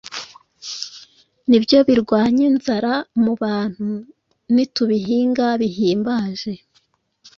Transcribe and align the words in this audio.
Ni 1.49 1.57
byo 1.63 1.79
birwanya 1.87 2.43
inzara 2.49 2.93
mu 3.23 3.33
bantu 3.41 3.87
nitubihinga 4.53 5.45
bihimbaje 5.61 6.53